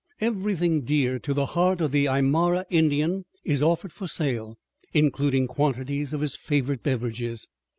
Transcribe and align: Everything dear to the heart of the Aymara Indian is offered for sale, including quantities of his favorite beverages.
Everything 0.19 0.81
dear 0.81 1.19
to 1.19 1.31
the 1.31 1.45
heart 1.45 1.79
of 1.79 1.91
the 1.91 2.05
Aymara 2.07 2.65
Indian 2.71 3.23
is 3.43 3.61
offered 3.61 3.93
for 3.93 4.07
sale, 4.07 4.57
including 4.93 5.45
quantities 5.45 6.11
of 6.11 6.21
his 6.21 6.35
favorite 6.35 6.81
beverages. 6.81 7.45